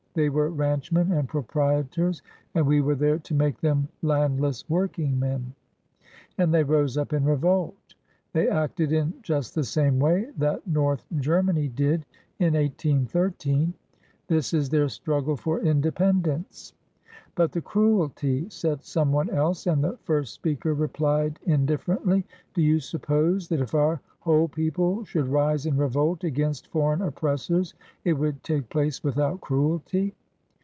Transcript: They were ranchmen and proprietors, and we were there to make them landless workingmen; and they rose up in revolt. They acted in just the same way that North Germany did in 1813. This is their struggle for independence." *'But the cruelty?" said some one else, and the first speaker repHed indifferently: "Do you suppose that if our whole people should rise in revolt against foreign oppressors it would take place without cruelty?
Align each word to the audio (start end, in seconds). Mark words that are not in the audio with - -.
They 0.13 0.27
were 0.27 0.49
ranchmen 0.49 1.13
and 1.13 1.29
proprietors, 1.29 2.21
and 2.53 2.67
we 2.67 2.81
were 2.81 2.95
there 2.95 3.17
to 3.19 3.33
make 3.33 3.61
them 3.61 3.87
landless 4.01 4.69
workingmen; 4.69 5.53
and 6.37 6.53
they 6.53 6.65
rose 6.65 6.97
up 6.97 7.13
in 7.13 7.23
revolt. 7.23 7.95
They 8.33 8.49
acted 8.49 8.91
in 8.91 9.13
just 9.21 9.55
the 9.55 9.63
same 9.63 9.99
way 9.99 10.29
that 10.37 10.67
North 10.67 11.05
Germany 11.19 11.69
did 11.69 12.05
in 12.39 12.55
1813. 12.55 13.73
This 14.27 14.53
is 14.53 14.67
their 14.69 14.89
struggle 14.89 15.37
for 15.37 15.61
independence." 15.61 16.73
*'But 17.33 17.53
the 17.53 17.61
cruelty?" 17.61 18.47
said 18.49 18.83
some 18.83 19.13
one 19.13 19.29
else, 19.29 19.65
and 19.65 19.81
the 19.81 19.95
first 20.03 20.33
speaker 20.33 20.75
repHed 20.75 21.37
indifferently: 21.43 22.25
"Do 22.53 22.61
you 22.61 22.79
suppose 22.81 23.47
that 23.47 23.61
if 23.61 23.73
our 23.73 24.01
whole 24.19 24.47
people 24.49 25.03
should 25.05 25.27
rise 25.27 25.65
in 25.65 25.75
revolt 25.77 26.23
against 26.23 26.67
foreign 26.67 27.01
oppressors 27.01 27.73
it 28.03 28.13
would 28.13 28.43
take 28.43 28.69
place 28.69 29.01
without 29.03 29.41
cruelty? 29.41 30.13